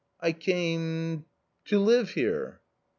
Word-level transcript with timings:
"I 0.19 0.31
came.... 0.31 1.25
to 1.65 1.77
live 1.77 2.09
here." 2.13 2.59